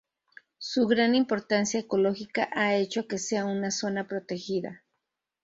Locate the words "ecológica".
1.81-2.49